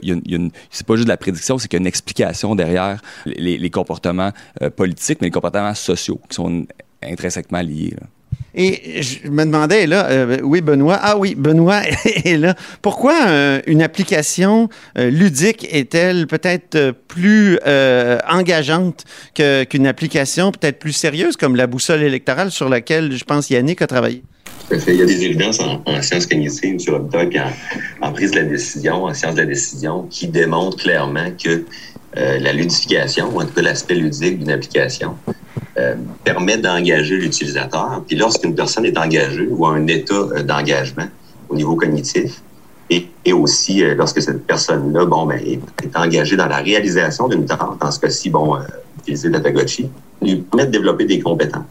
une- 0.02 0.50
c'est 0.70 0.86
pas 0.86 0.96
juste 0.96 1.06
de 1.06 1.12
la 1.12 1.16
prédiction, 1.16 1.58
c'est 1.58 1.68
qu'il 1.68 1.78
y 1.78 1.80
a 1.80 1.82
une 1.82 1.86
explication 1.86 2.54
derrière 2.54 3.00
les 3.24 3.69
comportements 3.70 4.32
euh, 4.62 4.70
politiques, 4.70 5.18
mais 5.20 5.28
les 5.28 5.32
comportements 5.32 5.74
sociaux 5.74 6.20
qui 6.28 6.34
sont 6.36 6.66
intrinsèquement 7.02 7.60
liés. 7.62 7.94
là. 8.00 8.06
Et 8.52 9.00
je 9.02 9.28
me 9.28 9.44
demandais, 9.44 9.86
là, 9.86 10.06
euh, 10.10 10.38
oui, 10.42 10.60
Benoît, 10.60 10.98
ah 11.00 11.16
oui, 11.16 11.36
Benoît 11.36 11.82
est 12.04 12.36
là. 12.36 12.54
Pourquoi 12.82 13.14
euh, 13.28 13.60
une 13.66 13.80
application 13.80 14.68
euh, 14.98 15.08
ludique 15.08 15.68
est-elle 15.70 16.26
peut-être 16.26 16.92
plus 17.06 17.58
euh, 17.66 18.18
engageante 18.28 19.04
que- 19.36 19.62
qu'une 19.64 19.86
application 19.86 20.50
peut-être 20.50 20.80
plus 20.80 20.92
sérieuse 20.92 21.36
comme 21.36 21.54
la 21.54 21.68
boussole 21.68 22.02
électorale 22.02 22.50
sur 22.50 22.68
laquelle 22.68 23.12
je 23.16 23.24
pense 23.24 23.50
Yannick 23.50 23.82
a 23.82 23.86
travaillé? 23.86 24.22
Il 24.86 24.94
y 24.94 25.02
a 25.02 25.04
des 25.04 25.24
évidences 25.24 25.58
en, 25.60 25.82
en 25.84 26.00
sciences 26.02 26.26
cognitives. 26.26 26.78
Robitaille, 26.88 27.26
puis 27.28 27.40
en, 27.40 28.06
en 28.06 28.12
prise 28.12 28.30
de 28.32 28.36
la 28.36 28.44
décision, 28.44 29.04
en 29.04 29.14
sciences 29.14 29.34
de 29.34 29.40
la 29.40 29.46
décision, 29.46 30.04
qui 30.10 30.28
démontrent 30.28 30.76
clairement 30.76 31.26
que 31.42 31.48
euh, 31.50 31.64
la 32.14 32.52
ludification, 32.52 33.30
ou 33.32 33.40
en 33.40 33.44
tout 33.44 33.54
cas 33.54 33.62
l'aspect 33.62 33.94
ludique 33.94 34.38
d'une 34.40 34.50
application, 34.50 35.16
euh, 35.78 35.94
permet 36.24 36.58
d'engager 36.58 37.16
l'utilisateur. 37.16 38.02
Puis 38.06 38.16
lorsqu'une 38.16 38.54
personne 38.54 38.84
est 38.84 38.98
engagée 38.98 39.46
ou 39.48 39.64
a 39.66 39.74
un 39.74 39.86
état 39.86 40.14
euh, 40.14 40.42
d'engagement 40.42 41.06
au 41.48 41.54
niveau 41.54 41.76
cognitif, 41.76 42.42
et, 42.90 43.08
et 43.24 43.32
aussi 43.32 43.84
euh, 43.84 43.94
lorsque 43.94 44.20
cette 44.20 44.46
personne-là, 44.46 45.06
bon, 45.06 45.26
ben, 45.26 45.38
est, 45.38 45.96
engagée 45.96 46.36
dans 46.36 46.48
la 46.48 46.58
réalisation 46.58 47.28
d'une 47.28 47.46
tâche, 47.46 47.58
dans 47.80 47.90
ce 47.90 48.00
cas-ci, 48.00 48.30
bon, 48.30 48.56
euh, 48.56 48.60
utiliser 48.98 49.28
lui 49.28 50.36
permet 50.36 50.66
de 50.66 50.70
développer 50.70 51.04
des 51.04 51.20
compétences 51.20 51.62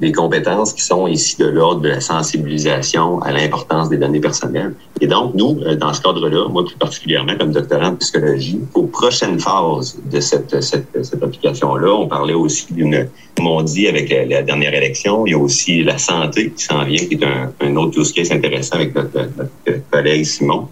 des 0.00 0.12
compétences 0.12 0.72
qui 0.72 0.82
sont 0.82 1.06
ici 1.06 1.36
de 1.38 1.46
l'ordre 1.46 1.80
de 1.80 1.88
la 1.88 2.00
sensibilisation 2.00 3.20
à 3.22 3.32
l'importance 3.32 3.88
des 3.88 3.96
données 3.96 4.20
personnelles. 4.20 4.74
Et 5.00 5.06
donc, 5.06 5.34
nous, 5.34 5.58
euh, 5.62 5.76
dans 5.76 5.92
ce 5.92 6.00
cadre-là, 6.00 6.48
moi 6.48 6.64
plus 6.64 6.76
particulièrement 6.76 7.36
comme 7.38 7.52
doctorant 7.52 7.88
en 7.88 7.96
psychologie, 7.96 8.60
aux 8.74 8.84
prochaines 8.84 9.38
phases 9.38 9.98
de 10.10 10.20
cette, 10.20 10.62
cette, 10.62 11.04
cette 11.04 11.22
application-là, 11.22 11.92
on 11.92 12.08
parlait 12.08 12.34
aussi 12.34 12.72
d'une, 12.72 13.08
comme 13.36 13.46
on 13.46 13.62
dit 13.62 13.88
avec 13.88 14.10
la, 14.10 14.24
la 14.24 14.42
dernière 14.42 14.74
élection, 14.74 15.26
il 15.26 15.30
y 15.30 15.34
a 15.34 15.38
aussi 15.38 15.82
la 15.82 15.98
santé 15.98 16.50
qui 16.50 16.64
s'en 16.64 16.84
vient, 16.84 16.98
qui 16.98 17.14
est 17.14 17.24
un, 17.24 17.52
un 17.60 17.76
autre 17.76 17.98
use 17.98 18.12
case 18.12 18.30
intéressant 18.32 18.76
avec 18.76 18.94
notre, 18.94 19.14
notre 19.36 19.90
collègue 19.90 20.24
Simon, 20.24 20.68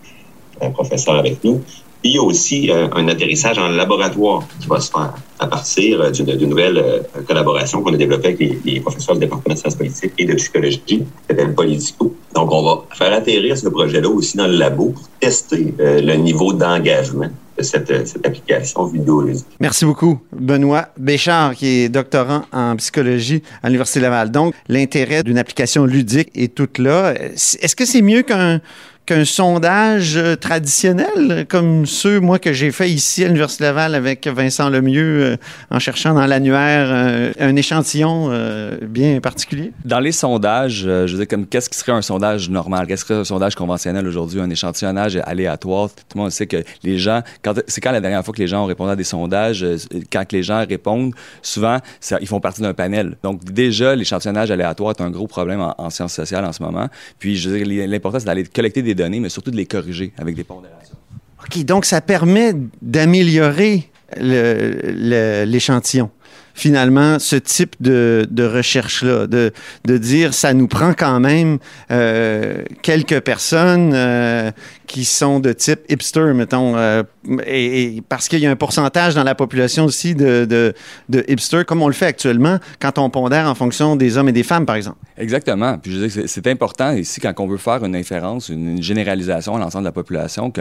un 0.61 0.71
professeur 0.71 1.17
avec 1.17 1.43
nous. 1.45 1.61
Puis 2.03 2.11
il 2.11 2.15
y 2.17 2.19
a 2.19 2.23
aussi 2.23 2.69
euh, 2.69 2.89
un 2.95 3.07
atterrissage 3.07 3.59
en 3.59 3.69
laboratoire 3.69 4.43
qui 4.61 4.67
va 4.67 4.81
se 4.81 4.91
faire 4.91 5.15
à 5.39 5.47
partir 5.47 6.01
euh, 6.01 6.11
d'une 6.11 6.49
nouvelle 6.49 6.79
euh, 6.79 6.99
collaboration 7.29 7.81
qu'on 7.81 7.95
a 7.95 7.97
développée 7.97 8.29
avec 8.29 8.65
les, 8.65 8.81
professeurs 8.81 9.15
du 9.15 9.21
département 9.21 9.55
de 9.55 9.61
sciences 9.61 9.77
politiques 9.77 10.13
et 10.19 10.25
de 10.25 10.35
psychologie, 10.35 10.83
qui 10.87 11.07
s'appelle 11.29 11.55
Politico. 11.55 12.13
Donc, 12.35 12.51
on 12.53 12.63
va 12.65 12.85
faire 12.93 13.13
atterrir 13.13 13.57
ce 13.57 13.69
projet-là 13.69 14.09
aussi 14.09 14.37
dans 14.37 14.49
le 14.49 14.57
labo 14.57 14.91
pour 14.91 15.09
tester 15.21 15.75
le 15.79 16.15
niveau 16.17 16.53
d'engagement 16.53 17.29
de 17.52 17.52
cette, 17.63 17.91
euh, 17.91 18.05
cette 18.05 18.27
application 18.27 18.87
vidéoludique. 18.87 19.47
Merci 19.61 19.85
beaucoup, 19.85 20.21
Benoît 20.33 20.89
Béchard, 20.99 21.55
qui 21.55 21.67
est 21.67 21.89
doctorant 21.89 22.43
en 22.53 22.77
psychologie 22.77 23.43
à 23.63 23.69
l'Université 23.69 24.01
Laval. 24.01 24.31
Donc, 24.31 24.55
l'intérêt 24.69 25.23
d'une 25.23 25.39
application 25.39 25.85
ludique 25.85 26.31
est 26.35 26.55
tout 26.55 26.69
là. 26.79 27.15
Est-ce 27.15 27.77
que 27.77 27.85
c'est 27.85 28.03
mieux 28.03 28.23
qu'un 28.23 28.61
qu'un 29.05 29.25
sondage 29.25 30.17
euh, 30.17 30.37
traditionnel, 30.37 31.45
comme 31.49 31.87
ceux, 31.87 32.21
moi, 32.21 32.39
que 32.39 32.53
j'ai 32.53 32.71
fait 32.71 32.89
ici 32.89 33.25
à 33.25 33.27
l'Université 33.27 33.65
Laval 33.65 33.97
avec 33.97 34.29
Vincent 34.29 34.69
Lemieux, 34.69 35.25
euh, 35.25 35.37
en 35.71 35.81
cherchant 35.81 36.15
dans 36.15 36.25
l'annuaire 36.25 36.87
euh, 36.89 37.33
un 37.41 37.57
échantillon 37.57 38.29
euh, 38.31 38.79
bien 38.81 39.19
particulier? 39.21 39.73
Dans 39.85 39.99
les 39.99 40.13
sondages, 40.13 40.85
euh, 40.87 41.09
je 41.09 41.13
veux 41.13 41.19
dire, 41.19 41.29
comme 41.29 41.47
qu'est-ce 41.47 41.69
qui 41.69 41.79
serait 41.79 41.91
un 41.91 42.03
sondage 42.03 42.49
normal? 42.49 42.87
Qu'est-ce 42.87 43.05
qui 43.05 43.09
serait 43.09 43.21
un 43.21 43.25
sondage 43.25 43.57
conventionnel 43.57 44.07
aujourd'hui? 44.07 44.41
Un 44.41 44.51
échantillonnage 44.51 45.19
aléatoire? 45.25 45.89
Tout 45.89 46.17
le 46.17 46.21
monde 46.21 46.31
sait 46.31 46.47
que 46.47 46.63
les 46.85 46.99
gens, 46.99 47.23
quand, 47.43 47.52
c'est 47.67 47.81
quand 47.81 47.93
la 47.93 48.01
dernière 48.01 48.25
fois 48.25 48.35
que 48.35 48.41
les 48.41 48.47
gens 48.49 48.63
ont 48.65 48.67
répondu 48.67 48.91
à 48.91 48.97
des 48.97 49.05
sondages, 49.05 49.63
euh, 49.63 49.77
quand 50.13 50.31
les 50.33 50.43
gens 50.43 50.65
répondent, 50.67 51.15
souvent, 51.43 51.79
ils 52.21 52.27
font 52.27 52.41
partie 52.41 52.63
d'un 52.63 52.75
panel. 52.75 53.17
Donc, 53.23 53.45
déjà, 53.45 53.95
l'échantillonnage 53.95 54.51
aléatoire 54.51 54.95
est 54.97 55.03
un 55.03 55.11
gros 55.11 55.27
problème 55.27 55.61
en, 55.61 55.75
en 55.79 55.91
sciences 55.91 56.15
sociales 56.15 56.45
en 56.45 56.53
ce 56.53 56.63
moment. 56.63 56.89
Puis, 57.19 57.37
je 57.37 57.51
veux 57.51 57.63
dire, 57.63 57.89
l'important, 57.89 58.19
c'est 58.19 58.27
d'aller 58.27 58.45
collecter 58.45 58.83
des 58.83 58.95
données, 58.95 59.21
mais 59.21 59.29
surtout 59.29 59.51
de 59.51 59.57
les 59.57 59.67
corriger 59.67 60.13
avec 60.19 60.35
des 60.35 60.45
pondérations. 60.45 60.97
OK, 61.45 61.65
donc 61.65 61.85
ça 61.85 62.01
permet 62.01 62.55
d'améliorer 62.81 63.89
l'échantillon. 64.17 66.11
Finalement, 66.55 67.19
ce 67.19 67.37
type 67.37 67.77
de, 67.81 68.27
recherche-là, 68.39 69.27
de, 69.27 69.53
de 69.85 69.99
dire 69.99 70.35
ça 70.35 70.55
nous 70.55 70.69
prend 70.69 70.95
quand 70.95 71.21
même 71.21 71.59
euh, 71.91 72.63
quelques 72.83 73.21
personnes 73.21 73.93
euh, 73.95 74.51
qui 74.87 75.05
sont 75.05 75.41
de 75.41 75.53
type 75.53 75.81
hipster, 75.89 76.33
mettons, 76.35 76.77
euh, 76.77 77.03
et, 77.47 78.03
parce 78.09 78.29
qu'il 78.29 78.41
y 78.41 78.47
a 78.47 78.51
un 78.51 78.57
pourcentage 78.57 79.15
dans 79.15 79.25
la 79.25 79.35
population 79.35 79.85
aussi 79.85 80.15
de, 80.15 80.45
de, 80.45 81.63
comme 81.63 81.83
on 81.83 81.87
le 81.89 81.95
fait 81.95 82.07
actuellement, 82.07 82.59
quand 82.81 82.99
on 82.99 83.09
pondère 83.09 83.47
en 83.47 83.55
fonction 83.55 83.97
des 83.97 84.17
hommes 84.19 84.29
et 84.29 84.33
des 84.33 84.43
femmes, 84.43 84.67
par 84.67 84.77
exemple. 84.77 84.99
Exactement. 85.17 85.79
Puis 85.79 85.93
je 85.93 85.99
veux 85.99 86.09
que 86.09 86.27
c'est- 86.27 86.43
important 86.47 86.93
ici 86.93 87.21
quand 87.21 87.33
on 87.39 87.47
veut 87.47 87.57
faire 87.57 87.85
une 87.85 87.95
inférence, 87.95 88.49
une, 88.49 88.83
généralisation 88.83 89.55
à 89.55 89.61
l'ensemble 89.61 89.85
de 89.85 89.89
la 89.89 89.93
population, 89.93 90.51
que 90.51 90.61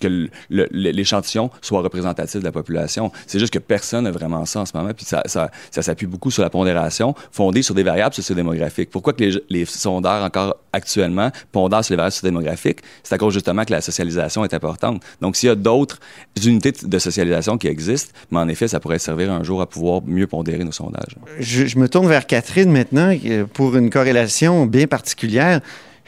que 0.00 0.28
l'échantillon 0.50 1.50
soit 1.60 1.82
représentatif 1.82 2.40
de 2.40 2.44
la 2.44 2.52
population. 2.52 3.12
C'est 3.26 3.38
juste 3.38 3.52
que 3.52 3.58
personne 3.58 4.04
n'a 4.04 4.10
vraiment 4.10 4.46
ça 4.46 4.60
en 4.60 4.66
ce 4.66 4.76
moment. 4.76 4.90
Ça, 5.26 5.50
s'appuie 5.70 6.06
beaucoup 6.06 6.30
sur 6.30 6.42
la 6.42 6.50
pondération 6.50 7.14
fondée 7.30 7.62
sur 7.62 7.74
des 7.74 7.82
variables 7.82 8.14
sociodémographiques. 8.14 8.90
Pourquoi 8.90 9.12
que 9.12 9.24
les, 9.24 9.42
les 9.48 9.64
sondeurs 9.64 10.22
encore 10.22 10.56
actuellement 10.72 11.30
pondèrent 11.52 11.84
sur 11.84 11.92
les 11.92 11.96
variables 11.96 12.12
sociodémographiques? 12.12 12.80
C'est 13.02 13.14
à 13.14 13.18
cause 13.18 13.34
justement 13.34 13.64
que 13.64 13.72
la 13.72 13.80
socialisation 13.80 14.44
est 14.44 14.54
importante. 14.54 15.02
Donc 15.20 15.36
s'il 15.36 15.48
y 15.48 15.52
a 15.52 15.54
d'autres 15.54 15.98
unités 16.44 16.72
de 16.72 16.98
socialisation 16.98 17.58
qui 17.58 17.68
existent, 17.68 18.12
mais 18.30 18.38
en 18.38 18.48
effet, 18.48 18.68
ça 18.68 18.80
pourrait 18.80 18.98
servir 18.98 19.30
un 19.30 19.42
jour 19.42 19.60
à 19.60 19.66
pouvoir 19.66 20.02
mieux 20.04 20.26
pondérer 20.26 20.64
nos 20.64 20.72
sondages. 20.72 21.16
Je, 21.38 21.66
je 21.66 21.78
me 21.78 21.88
tourne 21.88 22.08
vers 22.08 22.26
Catherine 22.26 22.70
maintenant 22.70 23.14
euh, 23.24 23.44
pour 23.52 23.76
une 23.76 23.90
corrélation 23.90 24.66
bien 24.66 24.86
particulière. 24.86 25.60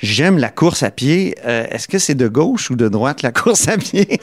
J'aime 0.03 0.39
la 0.39 0.51
course 0.51 0.83
à 0.83 0.91
pied. 0.91 1.37
Euh, 1.47 1.67
Est-ce 1.71 1.89
que 1.89 1.99
c'est 1.99 2.15
de 2.15 2.29
gauche 2.29 2.71
ou 2.71 2.77
de 2.77 2.89
droite 2.89 3.23
la 3.23 3.33
course 3.33 3.69
à 3.69 3.77
pied? 3.77 4.21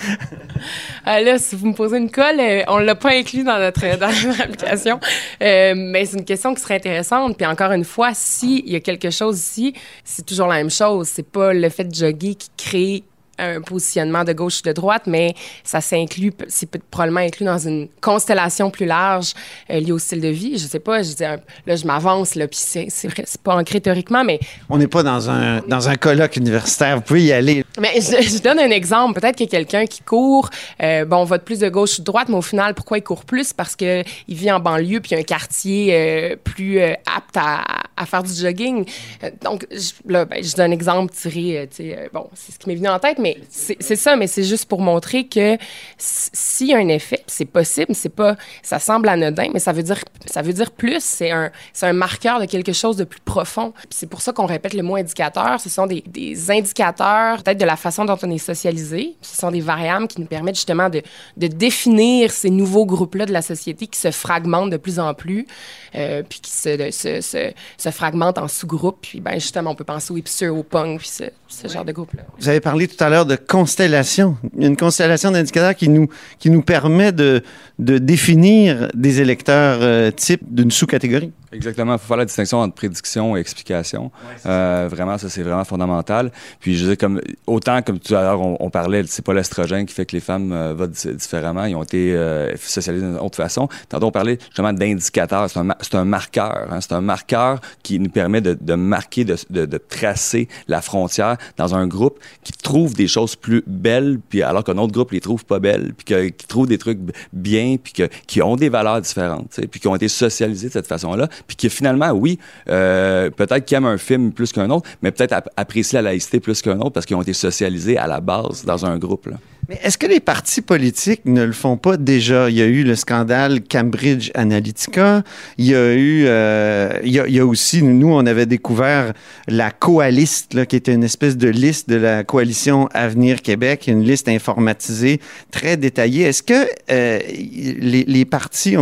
Ah, 1.06 1.22
là, 1.22 1.38
si 1.38 1.56
vous 1.56 1.68
me 1.68 1.74
posez 1.74 1.98
une 1.98 2.12
colle, 2.12 2.40
euh, 2.40 2.64
on 2.68 2.78
l'a 2.78 2.96
pas 2.96 3.12
inclus 3.12 3.44
dans 3.44 3.58
notre, 3.58 3.82
dans 3.98 4.08
notre 4.28 4.42
application. 4.44 5.00
Euh, 5.42 5.74
mais 5.76 6.06
c'est 6.06 6.18
une 6.18 6.26
question 6.26 6.54
qui 6.54 6.62
serait 6.62 6.76
intéressante. 6.76 7.38
Puis 7.38 7.46
encore 7.46 7.72
une 7.72 7.86
fois, 7.86 8.12
s'il 8.14 8.70
y 8.70 8.76
a 8.76 8.80
quelque 8.80 9.10
chose 9.10 9.40
ici, 9.40 9.74
c'est 10.04 10.26
toujours 10.26 10.48
la 10.48 10.56
même 10.56 10.70
chose. 10.70 11.08
C'est 11.08 11.28
pas 11.30 11.54
le 11.54 11.70
fait 11.70 11.86
de 11.86 11.96
jogger 11.96 12.36
qui 12.36 12.50
crée 12.58 13.04
un 13.42 13.62
positionnement 13.62 14.24
de 14.24 14.34
gauche 14.34 14.60
ou 14.60 14.68
de 14.68 14.74
droite, 14.74 15.04
mais 15.08 15.34
ça 15.64 15.82
s'inclut, 15.82 16.34
c'est 16.48 16.70
probablement 16.90 17.22
inclus 17.22 17.46
dans 17.46 17.58
une 17.58 17.88
constellation 18.00 18.70
plus 18.70 18.86
large 18.86 19.34
euh, 19.70 19.80
liée 19.80 19.92
au 19.92 20.00
style 20.00 20.22
de 20.22 20.28
vie. 20.28 20.58
Je 20.58 20.66
sais 20.66 20.80
pas, 20.80 21.02
je 21.02 21.14
dis, 21.14 21.24
là, 21.24 21.76
je 21.76 21.86
m'avance, 21.86 22.36
là, 22.36 22.48
puis 22.48 22.60
c'est, 22.62 22.88
c'est 22.90 23.08
vrai, 23.08 23.24
c'est 23.26 23.42
pas 23.42 23.56
ancré 23.56 23.82
théoriquement, 23.82 24.24
mais 24.24 24.40
On 24.70 24.78
n'est 24.78 24.88
pas 24.88 25.04
dans 25.04 25.30
un, 25.30 25.60
dans 25.62 25.90
un 25.90 25.96
colloque 25.96 26.36
universitaire. 26.38 26.98
Vous 26.98 27.02
pouvez 27.02 27.24
y 27.24 27.32
aller. 27.32 27.66
mais 27.80 27.96
je, 27.96 28.22
je 28.22 28.42
donne 28.42 28.60
un 28.60 28.70
exemple. 28.70 29.20
Peut-être 29.20 29.36
qu'il 29.36 29.48
y 29.48 29.50
a 29.50 29.58
quelqu'un 29.58 29.86
qui 29.86 30.02
court, 30.02 30.50
euh, 30.82 31.06
bon, 31.06 31.18
on 31.18 31.26
vote 31.26 31.44
plus 31.44 31.60
de 31.60 31.70
gauche 31.70 31.98
ou 31.98 32.02
de 32.02 32.06
droite, 32.06 32.30
mais 32.30 32.38
au 32.38 32.42
final, 32.42 32.74
pourquoi 32.74 32.98
il 32.98 33.04
court 33.04 33.26
plus? 33.26 33.54
Parce 33.54 33.76
qu'il 33.76 34.06
vit 34.30 34.52
en 34.52 34.60
banlieue, 34.60 35.00
puis 35.00 35.12
il 35.12 35.14
y 35.14 35.18
a 35.18 35.20
un 35.20 35.24
quartier 35.24 35.96
euh, 35.96 36.36
plus 36.44 36.82
apte 36.82 37.38
à, 37.38 37.64
à 37.98 38.06
faire 38.06 38.24
du 38.24 38.34
jogging. 38.34 38.86
Euh, 39.24 39.32
donc, 39.42 39.68
là, 40.06 40.26
ben, 40.26 40.44
je 40.44 40.56
donne 40.56 40.72
un 40.72 40.74
exemple 40.74 41.14
tiré, 41.14 41.60
euh, 41.60 41.66
tu 41.66 41.78
sais, 41.78 41.98
euh, 41.98 42.08
bon, 42.14 42.30
c'est 42.34 42.52
ce 42.54 42.60
qui 42.60 42.70
m'est 42.70 42.76
venu 42.76 42.88
en 42.88 43.00
tête, 43.00 43.20
mais 43.20 43.38
c'est 43.50 43.96
ça, 43.96 44.16
mais 44.16 44.28
c'est 44.28 44.44
juste 44.44 44.66
pour 44.66 44.82
montrer 44.82 45.28
que 45.28 45.58
s'il 45.98 46.68
y 46.68 46.74
a 46.74 46.78
un 46.78 46.88
effet, 46.88 47.24
c'est 47.28 47.46
possible, 47.46 47.94
c'est 47.94 48.10
pas, 48.10 48.36
ça 48.64 48.80
semble 48.80 49.10
anodin, 49.10 49.50
mais 49.54 49.60
ça 49.60 49.72
veut 49.72 49.84
dire, 49.84 50.00
ça 50.26 50.42
veut 50.42 50.54
dire 50.54 50.72
plus, 50.72 51.04
c'est 51.04 51.32
un, 51.32 51.52
un 51.82 51.94
marqueur 51.94 52.40
de 52.40 52.46
quelque 52.46 52.74
chose 52.74 52.98
de 52.98 53.04
plus 53.04 53.20
profond. 53.20 53.74
C'est 53.90 54.10
pour 54.10 54.22
ça 54.22 54.34
qu'on 54.34 54.46
répète 54.46 54.74
le 54.74 54.84
mot 54.84 54.96
indicateur. 54.96 55.60
Ce 55.60 55.70
sont 55.70 55.88
des, 55.88 56.04
des 56.08 56.52
indicateurs, 56.52 57.44
peut-être 57.44 57.60
de 57.60 57.66
la 57.66 57.76
façon 57.76 58.06
dont 58.06 58.18
on 58.22 58.32
est 58.32 58.38
socialisé. 58.38 59.16
Ce 59.22 59.36
sont 59.36 59.52
des 59.52 59.62
variables 59.62 60.08
qui 60.08 60.22
nous 60.22 60.28
permettent 60.28 60.56
justement 60.56 60.90
de, 60.90 61.02
de 61.38 61.48
définir 61.48 62.32
ces 62.32 62.50
nouveaux 62.50 62.86
groupes-là 62.86 63.26
de 63.26 63.34
la 63.34 63.42
société 63.42 63.88
qui 63.88 64.00
se 64.00 64.12
fragmentent 64.12 64.70
de 64.70 64.78
plus 64.78 65.00
en 65.00 65.14
plus, 65.14 65.46
puis 65.92 66.40
qui 66.42 66.52
se, 66.52 67.52
se 67.82 67.90
fragmentent 67.90 68.38
en 68.38 68.48
sous-groupes. 68.48 69.00
Puis 69.02 69.20
ben, 69.20 69.34
justement, 69.36 69.72
on 69.72 69.76
peut 69.76 69.84
penser 69.84 70.14
aux 70.14 70.18
hipsters, 70.18 70.56
aux 70.56 70.64
punks, 70.64 71.00
puis 71.00 71.08
ce, 71.08 71.24
ce 71.48 71.68
genre 71.68 71.86
de 71.86 71.92
groupe-là. 71.92 72.24
Vous 72.40 72.48
avez 72.50 72.60
parlé 72.60 72.88
tout 72.88 73.02
à 73.04 73.10
l'heure 73.10 73.26
de 73.26 73.36
constellation. 73.36 74.38
Une 74.58 74.78
constellation 74.78 75.32
d'indicateurs 75.32 75.76
qui 75.76 75.90
nous, 75.90 76.08
qui 76.40 76.50
nous 76.50 76.62
permet 76.62 77.12
de, 77.12 77.42
de 77.80 77.98
définir 77.98 78.90
des 78.94 79.22
électeurs 79.22 79.80
euh, 79.82 80.12
type 80.12 80.42
d'une 80.54 80.72
sous-catégorie. 80.72 81.32
Exactement. 81.54 81.94
Il 81.94 82.00
faut 82.00 82.08
faire 82.08 82.18
la 82.18 82.26
distinction 82.26 82.60
entre 82.60 82.76
prédiction 82.76 83.36
et 83.36 83.40
explication. 83.42 84.10
Euh, 84.46 84.88
vraiment, 84.90 85.18
ça, 85.18 85.28
c'est 85.28 85.42
vraiment 85.44 85.66
fondamental. 85.66 86.32
Puis, 86.62 86.78
je 86.78 86.86
veux 86.86 86.96
dire, 86.96 86.98
comme, 86.98 87.20
autant 87.46 87.82
comme 87.82 88.00
tout 88.00 88.16
à 88.16 88.22
l'heure, 88.22 88.40
on, 88.40 88.56
on 88.62 88.70
parlait, 88.70 89.04
c'est 89.08 89.26
pas 89.26 89.34
l'estrogène 89.34 89.86
qui 89.86 89.94
fait 89.94 90.06
que 90.06 90.16
les 90.16 90.22
femmes 90.22 90.54
euh, 90.54 90.74
votent 90.74 90.92
di- 90.92 91.14
différemment. 91.14 91.66
Ils 91.66 91.76
ont 91.76 91.84
été 91.84 92.16
euh, 92.16 92.56
socialisés 92.56 93.06
d'une 93.06 93.18
autre 93.18 93.36
façon. 93.36 93.68
Tantôt, 93.90 94.08
on 94.08 94.12
parlait 94.12 94.38
justement 94.48 94.72
d'indicateurs. 94.72 95.50
C'est 95.50 95.60
un, 95.60 96.00
un 96.00 96.06
marqueur. 96.06 96.68
hein. 96.72 96.80
C'est 96.80 96.94
un 96.94 97.02
marqueur 97.02 97.60
qui 97.84 98.00
nous 98.00 98.10
permet 98.10 98.42
de, 98.42 98.76
marquer, 98.76 99.26
de, 99.26 99.78
tracer 99.90 100.48
la 100.68 100.82
frontière 100.82 101.38
dans 101.58 101.76
un 101.76 101.88
groupe 101.88 102.20
qui 102.44 102.52
trouve 102.54 102.94
des 102.94 103.08
choses 103.08 103.36
plus 103.36 103.64
belles, 103.68 104.20
puis 104.30 104.42
alors 104.42 104.64
qu'un 104.64 104.78
autre 104.78 104.94
groupe 104.94 105.12
les 105.12 105.22
trouve 105.22 105.46
pas 105.46 105.60
belles, 105.60 105.94
puis 105.94 106.32
qui 106.32 106.48
trouve 106.48 106.68
des 106.68 106.78
trucs 106.78 107.00
bien, 107.34 107.78
puis 107.82 107.94
qui 108.28 108.42
ont 108.42 108.56
des 108.56 108.70
valeurs 108.70 109.02
différentes, 109.02 109.60
puis 109.70 109.80
qui 109.80 109.88
ont 109.88 109.96
été 109.96 110.08
socialisés 110.08 110.68
de 110.68 110.74
cette 110.74 110.88
façon-là, 110.88 111.28
puis 111.48 111.56
qui 111.56 111.70
finalement, 111.70 112.12
oui, 112.12 112.40
euh, 112.70 113.30
peut-être 113.30 113.66
qu'ils 113.66 113.78
aiment 113.78 113.86
un 113.86 113.98
film 113.98 114.32
plus 114.32 114.52
qu'un 114.52 114.70
autre, 114.70 114.90
mais 115.02 115.12
peut-être 115.12 115.34
ap- 115.34 115.50
apprécient 115.56 116.02
la 116.02 116.12
laïcité 116.12 116.40
plus 116.40 116.62
qu'un 116.62 116.80
autre 116.80 116.92
parce 116.92 117.06
qu'ils 117.06 117.16
ont 117.16 117.22
été 117.22 117.34
socialisés 117.34 117.98
à 117.98 118.08
la 118.08 118.22
base 118.22 118.66
dans 118.66 118.86
un 118.86 118.98
groupe. 118.98 119.28
Là. 119.28 119.38
Mais 119.70 119.80
est-ce 119.84 119.98
que 119.98 120.08
les 120.08 120.20
partis 120.20 120.62
politiques 120.62 121.22
ne 121.26 121.44
le 121.44 121.54
font 121.54 121.78
pas 121.78 121.96
déjà? 121.96 122.50
Il 122.50 122.58
y 122.58 122.62
a 122.62 122.66
eu 122.66 122.84
le 122.84 122.96
scandale 122.96 123.62
Cambridge 123.62 124.32
Analytica. 124.34 125.24
Il 125.58 125.66
y 125.68 125.76
a 125.76 125.94
eu, 125.94 126.24
euh, 126.26 126.98
il, 127.04 127.12
y 127.12 127.40
a, 127.40 127.46
aussi, 127.46 127.82
nous, 127.84 128.12
on 128.12 128.26
avait 128.26 128.46
découvert 128.46 129.14
la 129.48 129.72
coaliste, 129.72 130.66
qui 130.66 130.76
était 130.76 130.94
une 130.94 131.04
espèce 131.04 131.38
de 131.38 131.48
liste 131.48 131.90
de 131.90 131.96
la 131.96 132.24
coalition 132.24 132.88
Avenir 132.94 133.42
Québec, 133.42 133.86
une 133.88 134.04
liste 134.04 134.28
informatisée 134.28 135.22
très 135.52 135.78
détaillée. 135.78 136.24
Est-ce 136.24 136.44
que 136.44 136.68
euh, 136.92 137.20
les, 137.30 138.26
partis, 138.26 138.76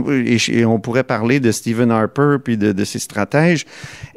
et 0.52 0.66
on 0.66 0.80
pourrait 0.80 1.04
parler 1.04 1.40
de 1.40 1.52
Stephen 1.52 1.92
Harper 1.92 2.38
puis 2.44 2.58
de, 2.58 2.84
ses 2.84 3.00
stratèges, 3.00 3.66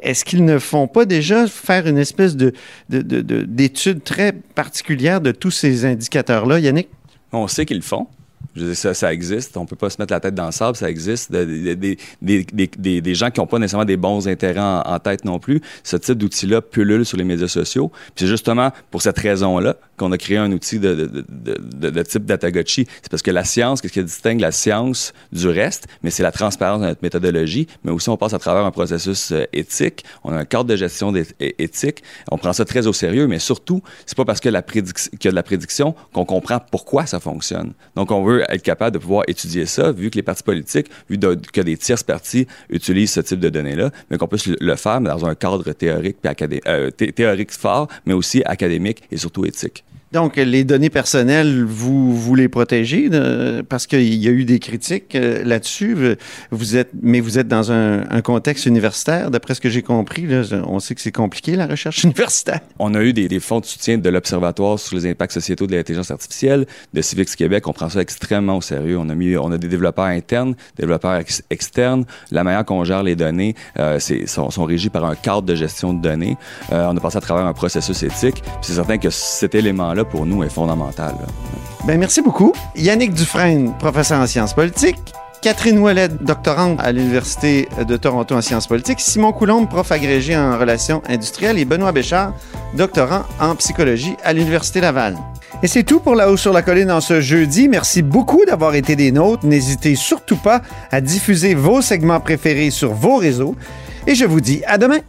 est-ce 0.01 0.25
qu'ils 0.25 0.45
ne 0.45 0.57
font 0.59 0.87
pas 0.87 1.05
déjà 1.05 1.45
faire 1.47 1.87
une 1.87 1.97
espèce 1.97 2.35
de, 2.35 2.53
de, 2.89 3.01
de- 3.01 3.21
de- 3.21 3.43
d'étude 3.43 4.03
très 4.03 4.33
particulière 4.55 5.21
de 5.21 5.31
tous 5.31 5.51
ces 5.51 5.85
indicateurs-là, 5.85 6.52
Yannick? 6.59 6.89
On 7.31 7.47
sait 7.47 7.65
qu'ils 7.65 7.77
le 7.77 7.83
font. 7.83 8.07
Je 8.55 8.65
dire, 8.65 8.75
ça, 8.75 8.93
ça 8.93 9.11
existe. 9.11 9.57
On 9.57 9.65
peut 9.65 9.75
pas 9.75 9.89
se 9.89 9.99
mettre 9.99 10.13
la 10.13 10.19
tête 10.19 10.35
dans 10.35 10.45
le 10.45 10.51
sable. 10.51 10.77
Ça 10.77 10.89
existe. 10.89 11.31
De- 11.31 11.43
de- 11.43 11.73
de- 11.73 11.95
des, 12.21 12.45
des, 12.53 12.67
des, 12.77 13.01
des 13.01 13.15
gens 13.15 13.31
qui 13.31 13.39
n'ont 13.39 13.47
pas 13.47 13.57
nécessairement 13.59 13.85
des 13.85 13.97
bons 13.97 14.27
intérêts 14.27 14.59
en, 14.59 14.99
tête 14.99 15.25
non 15.25 15.39
plus. 15.39 15.61
Ce 15.83 15.97
type 15.97 16.17
d'outil-là 16.17 16.61
pullule 16.61 17.05
sur 17.05 17.17
les 17.17 17.23
médias 17.23 17.47
sociaux. 17.47 17.89
Puis 17.89 18.11
c'est 18.25 18.27
justement 18.27 18.71
pour 18.91 19.01
cette 19.01 19.17
raison-là 19.17 19.75
qu'on 19.97 20.11
a 20.11 20.17
créé 20.17 20.37
un 20.37 20.51
outil 20.51 20.79
de, 20.79 20.93
de, 20.93 21.25
de, 21.29 21.89
de, 21.89 22.03
type 22.03 22.25
Datagotchi. 22.25 22.87
C'est 23.01 23.09
parce 23.09 23.21
que 23.23 23.31
la 23.31 23.43
science, 23.43 23.81
qu'est-ce 23.81 23.93
qui 23.93 24.03
distingue 24.03 24.39
la 24.39 24.51
science 24.51 25.13
du 25.31 25.47
reste? 25.47 25.87
Mais 26.03 26.09
c'est 26.11 26.23
la 26.23 26.31
transparence 26.31 26.81
de 26.81 26.85
notre 26.87 27.01
méthodologie. 27.03 27.67
Mais 27.83 27.91
aussi, 27.91 28.09
on 28.09 28.17
passe 28.17 28.33
à 28.33 28.39
travers 28.39 28.65
un 28.65 28.71
processus 28.71 29.31
euh, 29.31 29.45
éthique. 29.53 30.03
On 30.23 30.31
a 30.31 30.37
un 30.37 30.45
cadre 30.45 30.65
de 30.65 30.75
gestion 30.75 31.13
éthique. 31.39 32.03
On 32.31 32.37
prend 32.37 32.53
ça 32.53 32.65
très 32.65 32.87
au 32.87 32.93
sérieux. 32.93 33.27
Mais 33.27 33.39
surtout, 33.39 33.81
c'est 34.05 34.17
pas 34.17 34.25
parce 34.25 34.39
qu'il 34.39 34.51
y 34.51 34.55
a 34.55 34.61
de 34.61 35.35
la 35.35 35.43
prédiction 35.43 35.95
qu'on 36.13 36.25
comprend 36.25 36.59
pourquoi 36.59 37.05
ça 37.05 37.19
fonctionne. 37.19 37.73
Donc, 37.95 38.11
on 38.11 38.23
veut 38.23 38.42
être 38.49 38.61
capable 38.63 38.93
de 38.93 38.99
pouvoir 38.99 39.23
étudier 39.27 39.65
ça, 39.65 39.91
vu 39.91 40.09
que 40.09 40.15
les 40.15 40.23
partis 40.23 40.43
politiques, 40.43 40.87
vu 41.09 41.17
que 41.17 41.61
des 41.61 41.77
tierces 41.77 42.03
parties 42.03 42.47
utilisent 42.69 43.11
ce 43.11 43.21
type 43.21 43.39
de 43.39 43.49
données-là, 43.49 43.91
mais 44.09 44.17
qu'on 44.17 44.27
puisse 44.27 44.47
le- 44.47 44.75
faire 44.75 45.01
dans 45.01 45.25
un 45.25 45.35
cadre 45.35 45.71
théorique, 45.73 46.17
euh, 46.67 46.89
thé- 46.91 47.11
théorique 47.11 47.51
fort, 47.51 47.87
mais 48.05 48.13
aussi 48.13 48.41
académique 48.45 49.03
et 49.11 49.17
surtout 49.17 49.45
éthique. 49.45 49.83
Donc, 50.13 50.35
les 50.35 50.63
données 50.63 50.91
personnelles, 50.91 51.63
vous, 51.63 52.15
vous 52.15 52.35
les 52.35 52.47
protégez 52.47 53.09
de- 53.09 53.65
parce 53.67 53.87
qu'il 53.87 54.13
y 54.13 54.27
a 54.27 54.31
eu 54.31 54.45
des 54.45 54.59
critiques 54.59 55.15
euh, 55.15 55.43
là-dessus. 55.43 55.97
Vous 56.51 56.77
êtes, 56.77 56.91
mais 57.01 57.19
vous 57.19 57.39
êtes 57.39 57.47
dans 57.47 57.71
un, 57.71 58.03
contexte 58.23 58.67
universitaire. 58.67 59.31
D'après 59.31 59.55
ce 59.55 59.59
que 59.61 59.69
j'ai 59.69 59.81
compris, 59.81 60.27
là, 60.27 60.43
on 60.67 60.79
sait 60.79 60.93
que 60.93 61.01
c'est 61.01 61.11
compliqué, 61.11 61.55
la 61.55 61.65
recherche 61.65 62.03
universitaire. 62.03 62.59
On 62.77 62.93
a 62.93 63.01
eu 63.01 63.11
des, 63.11 63.27
des 63.27 63.39
fonds 63.39 63.59
de 63.59 63.65
soutien 63.65 63.97
de 63.97 64.07
l'Observatoire 64.09 64.77
sur 64.77 64.95
les 64.95 65.07
impacts 65.09 65.31
sociétaux 65.33 65.65
de 65.65 65.75
l'intelligence 65.75 66.11
artificielle, 66.11 66.67
de 66.93 67.01
Civics 67.01 67.35
Québec. 67.35 67.67
On 67.67 67.73
prend 67.73 67.89
ça 67.89 67.99
extrêmement 67.99 68.57
au 68.57 68.61
sérieux. 68.61 68.99
On 68.99 69.09
a 69.09 69.15
mis, 69.15 69.35
on 69.35 69.51
a 69.51 69.57
des 69.57 69.67
développeurs 69.67 70.05
internes, 70.05 70.53
développeurs 70.77 71.15
ex- 71.15 71.41
externes. 71.49 72.05
La 72.29 72.43
manière 72.43 72.63
qu'on 72.65 72.83
gère 72.83 73.01
les 73.01 73.15
données, 73.15 73.55
euh, 73.79 73.97
c'est, 73.99 74.27
sont, 74.27 74.51
sont 74.51 74.65
régis 74.65 74.91
par 74.91 75.05
un 75.05 75.15
cadre 75.15 75.41
de 75.41 75.55
gestion 75.55 75.91
de 75.91 76.01
données. 76.03 76.37
Euh, 76.71 76.85
on 76.91 76.95
a 76.95 76.99
passé 76.99 77.17
à 77.17 77.21
travers 77.21 77.47
un 77.47 77.53
processus 77.53 78.03
éthique. 78.03 78.43
C'est 78.61 78.73
certain 78.73 78.99
que 78.99 79.09
cet 79.09 79.55
élément-là, 79.55 80.02
pour 80.05 80.25
nous, 80.25 80.43
est 80.43 80.49
fondamental. 80.49 81.15
là. 81.19 81.27
Ben, 81.85 81.99
merci 81.99 82.21
beaucoup. 82.21 82.53
Yannick 82.75 83.13
Dufresne, 83.13 83.73
professeur 83.77 84.21
en 84.21 84.27
sciences 84.27 84.53
politiques. 84.53 84.99
Catherine 85.41 85.79
Ouellet, 85.79 86.07
doctorante 86.07 86.79
à 86.79 86.93
l'Université 86.93 87.67
de 87.85 87.97
Toronto 87.97 88.33
en 88.33 88.41
sciences 88.41 88.65
politiques, 88.65 89.01
Simon 89.01 89.33
Coulombe, 89.33 89.67
prof 89.67 89.91
agrégé 89.91 90.37
en 90.37 90.57
relations 90.57 91.01
industrielles, 91.09 91.59
et 91.59 91.65
Benoît 91.65 91.91
Béchard, 91.91 92.33
doctorant 92.77 93.23
en 93.41 93.53
psychologie 93.55 94.15
à 94.23 94.31
l'Université 94.31 94.79
Laval. 94.79 95.17
Et 95.61 95.67
c'est 95.67 95.83
tout 95.83 95.99
pour 95.99 96.15
La 96.15 96.31
Haut 96.31 96.37
sur 96.37 96.53
la 96.53 96.61
Colline 96.61 96.91
en 96.91 97.01
ce 97.01 97.19
jeudi. 97.19 97.67
Merci 97.67 98.01
beaucoup 98.01 98.45
d'avoir 98.45 98.75
été 98.75 98.95
des 98.95 99.11
nôtres. 99.11 99.45
N'hésitez 99.45 99.95
surtout 99.95 100.37
pas 100.37 100.61
à 100.91 101.01
diffuser 101.01 101.55
vos 101.55 101.81
segments 101.81 102.21
préférés 102.21 102.69
sur 102.69 102.93
vos 102.93 103.17
réseaux. 103.17 103.55
Et 104.07 104.15
je 104.15 104.23
vous 104.25 104.39
dis 104.39 104.61
à 104.65 104.77
demain. 104.77 104.99